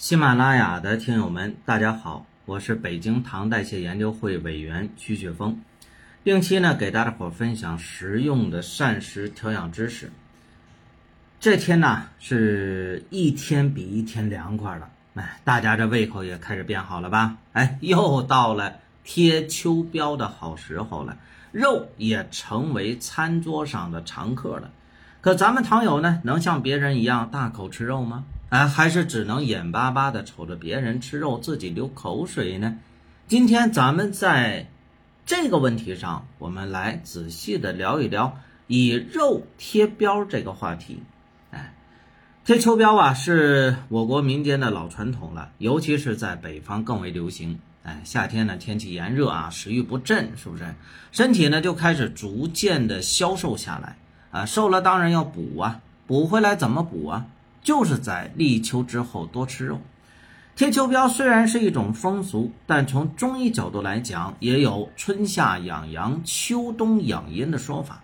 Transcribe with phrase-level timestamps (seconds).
[0.00, 5.60] 喜马拉雅的听友们，大家好，我是北京糖代谢研究会委员曲雪峰，
[6.24, 10.10] 定期呢给大家伙分享实用的膳食调养知识。
[11.38, 17.36] 这天呢是一天比一天凉快了，哎，大家这胃口也开始变好了吧？
[17.52, 21.18] 哎，又到了贴秋膘的好时候了，
[21.52, 24.70] 肉也成为餐桌上的常客了。
[25.20, 28.24] 可咱们糖友呢，能像别人一样大口吃肉吗？
[28.50, 32.78] 哎，还是只能眼巴巴的瞅着别人吃肉，自己流口水呢？
[33.28, 34.68] 今天咱们在
[35.24, 41.00] 这个问题上，我们来仔细的聊一聊以肉贴膘这个话题。
[41.52, 41.72] 哎，
[42.44, 47.60] 贴秋膘啊，是我国民间的老传统了，尤其是在北方更为流行。
[47.84, 50.74] 哎，夏天呢，天气炎热啊，食欲不振，是不是？
[51.12, 53.96] 身体呢就开始逐渐的消瘦下来。
[54.32, 57.26] 啊，瘦了当然要补啊，补回来怎么补啊？
[57.62, 59.80] 就是在立秋之后多吃肉。
[60.56, 68.02] 贴秋膘虽然是一种风俗，但从中医角度来讲，也有春夏养阳、秋冬养阴的说法。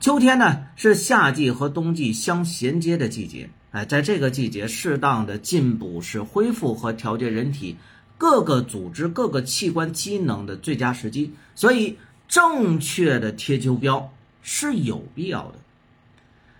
[0.00, 7.76] 秋天呢是夏季和冬季相衔接的季节，哎，在这个季节适当的进补是恢复和调节人体
[8.18, 11.96] 各个组织、各个器官机能的最佳时机，所以
[12.28, 14.04] 正确的贴秋膘。
[14.48, 15.54] 是有必要的。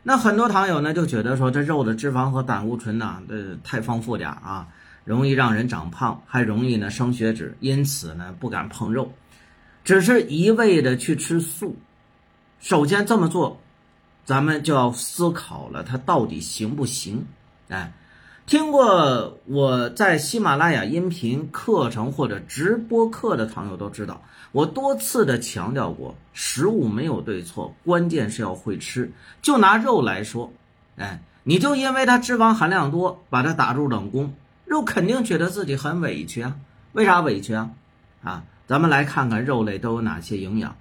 [0.09, 4.69] 那很多糖友呢就觉得说，这肉的脂肪和胆固醇呢，呃，太丰富点啊，
[5.05, 9.12] 容易让人长胖，还容易呢生血脂，因此呢不敢碰肉，
[9.83, 11.75] 只是一味的去吃素。
[12.61, 13.61] 首先这么做，
[14.25, 17.27] 咱们就要思考了，它到底行不行？
[17.69, 17.93] 哎。
[18.47, 24.22] 听过我在喜马拉雅音频课程或者直播课的朋友都知道，
[24.53, 29.11] 我多次的强调过，食物没有对错，关键是要会吃。
[29.42, 30.53] 就拿肉来说，
[30.97, 34.33] 哎，你就因为它脂肪含量多，把它打入冷宫，
[34.64, 36.55] 肉肯定觉得自己很委屈啊。
[36.92, 37.70] 为啥委屈啊？
[38.22, 40.77] 啊，咱们来看看肉类都有哪些营养。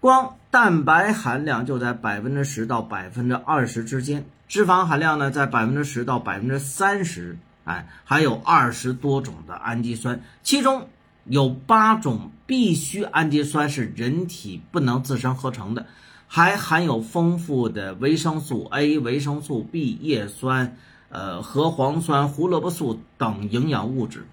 [0.00, 10.88] 光蛋白含量就在百分之十到百分之二十之间，脂肪含量呢在百分之十到百分之三十，哎，还有二十多种的氨基酸，其中
[11.24, 15.86] 有八种必需氨基酸是人体不能自身合成的，
[16.26, 20.76] 还含有丰富的维生素 A、维生素 B、叶酸、
[21.10, 24.26] 呃核黄酸、胡萝卜素等营养物质。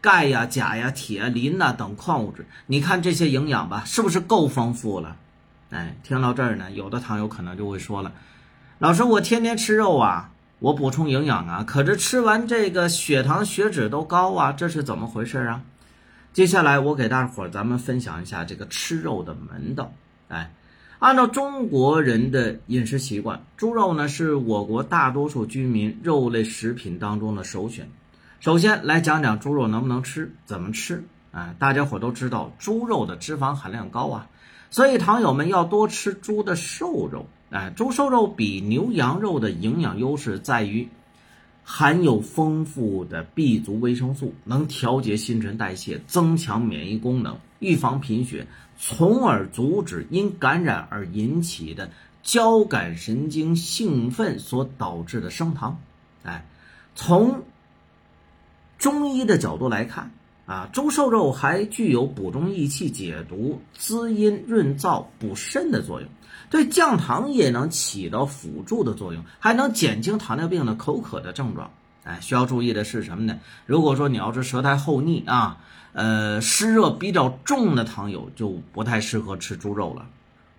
[0.00, 5.16] 钙呀、钾呀、铁、磷呐等矿物质，你看这些营养吧，是不是够丰富了？
[5.70, 8.12] 哎，听到这儿呢，有的糖友可能就会说了
[8.78, 15.62] ：“老师，我天天吃肉啊，我补充营养啊，可是吃完这个血糖、血脂都高啊，这是怎么回事啊？”
[16.32, 19.92] 接下来我给大伙儿咱们分享一下这个吃肉的门道。
[20.28, 20.52] 哎，
[20.98, 27.88] 按照中国人的饮食习惯，猪肉呢是我国大多数居民肉类食品当中的首选。
[28.40, 31.54] 首先来讲讲猪肉能不能吃，怎么吃啊？
[31.58, 34.26] 大家伙都知道，猪肉的脂肪含量高啊，
[34.74, 37.26] 所以糖友们要多吃猪的瘦肉。
[37.50, 40.88] 哎，猪瘦肉比牛羊肉的营养优势在于
[41.62, 51.92] 含有丰富的 B 族维生素，能调节新陈代谢，增强免疫功能，预防贫血，从而阻止因感染而引起的
[52.24, 55.78] 交感神经兴奋所导致的升糖。
[56.24, 56.44] 哎，
[56.96, 57.44] 从
[58.76, 60.10] 中医的角度来看，
[60.46, 66.10] 啊，猪瘦肉还具有补中益气、解毒、滋阴润燥、补肾的作用，
[66.50, 71.70] 对降糖也能起到辅助的作用，还能减轻糖尿病的口渴的症状。
[72.04, 73.38] 哎，需要注意的是什么呢？
[73.64, 75.58] 如果说你要是舌苔厚腻啊，
[75.94, 80.06] 呃，湿热比较重的糖友就不太适合吃猪肉了。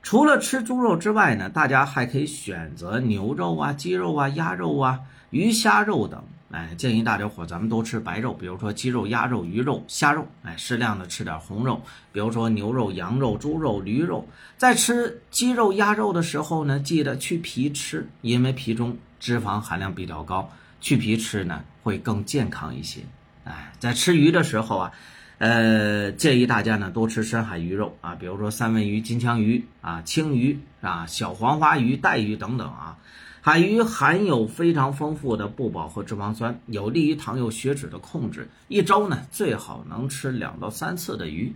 [0.01, 6.23] 除了吃猪肉之外呢，大家还可以选择牛肉啊、鸡肉啊、鸭肉啊、鱼虾肉等。
[6.55, 10.25] 哎，建议大家伙咱们都吃白肉，比如说鸡肉、鸭肉、鱼肉、虾肉。
[10.41, 11.81] 哎，适量的吃点红肉，
[12.13, 14.25] 比如说牛肉、羊肉、猪肉、驴肉。
[14.55, 20.49] 在吃鸡肉、鸭肉的时候呢，记得去皮吃，因为皮中脂肪含量比较高，
[20.79, 23.01] 去皮吃呢会更健康一些。
[23.43, 24.93] 哎，在吃鱼的时候啊，
[25.39, 32.95] 呃，建议大家呢多吃深海鱼肉啊，比如说三文鱼、金枪鱼啊、青鱼啊、小黄花鱼、带鱼等等啊。
[33.45, 38.49] 海鱼含有非常丰富的不饱和脂肪酸，有利于糖友血脂的控制。
[38.69, 41.55] 一周呢，最好能吃两到三次的鱼。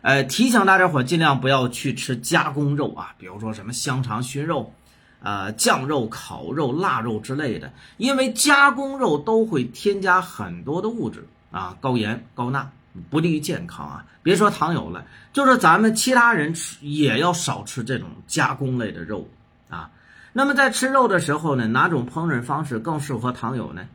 [0.00, 4.74] 呃，提醒大家伙尽量不要去吃加工肉啊，比如说什么香肠、熏肉、
[5.20, 12.68] 呃酱肉、烤肉、腊肉之类的，因为加工肉都会添加很多的物质啊，高盐、高钠，
[13.10, 14.04] 不利于健康啊。
[14.24, 19.28] 别说糖友了，就是咱们其他人吃也要少吃这种加工类的肉
[19.68, 19.88] 啊。
[20.34, 23.86] 那么在吃肉的时候呢，哪种烹饪方式更适合糖友呢？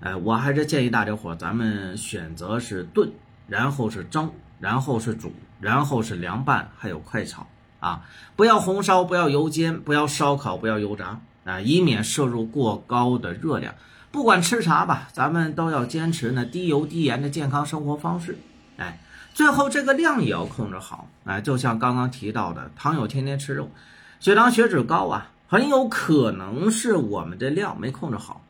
[0.00, 3.12] 呃，我还是建议大家伙咱们选择是炖，
[3.46, 7.46] 然后是蒸，然后是煮，然后是凉拌，还有快炒
[7.80, 8.02] 啊，
[8.34, 13.74] 不要红烧，不要油煎，不要烧烤，不要油炸啊，以免摄入过高的热量。
[14.10, 18.38] 不管吃啥吧，咱们都要坚持呢低油低盐的健康生活方式。
[18.76, 19.00] 哎，
[19.34, 21.08] 最后这个量也要控制好。
[21.24, 23.70] 哎，就像刚刚提到的，糖友天天吃肉，
[24.20, 28.44] 血糖血脂高啊，很有可能是我们这量没控制好。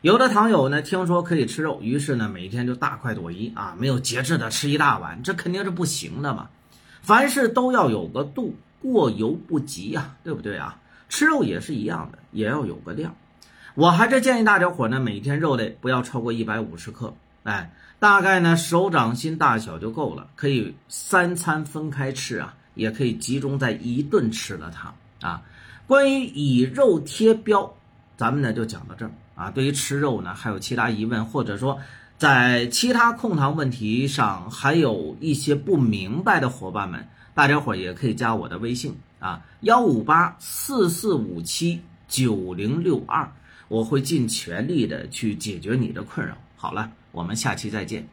[0.00, 6.48] 有的糖友呢，听说可以吃肉，于是呢每天就大快朵颐啊，没有节制的吃一大碗，这肯定是不行的嘛。
[7.02, 10.78] 凡事都要有个度，过犹不及呀，对不对啊？
[11.08, 13.14] 吃肉也是一样的，也要有个量。
[13.76, 17.14] 我还是建议大家伙呢，每天肉类不要超过一百五十克，
[17.44, 24.94] 哎，大概呢手掌心大小就够了，可以三餐分开吃啊，也可以集中在一顿吃了它
[25.28, 25.42] 啊。
[25.90, 27.74] 关于以肉贴标，
[28.16, 29.50] 咱们呢就讲到这儿啊。
[29.50, 31.80] 对于吃肉呢，还有其他疑问，或者说
[32.16, 43.28] 在其他控糖问题上还有一些不明白的伙伴们，大家伙也可以加我的微信啊，幺五八四四五七九零六二。
[43.66, 46.36] 我会尽全力的去解决你的困扰。
[46.54, 48.06] 好了，我们下期再见。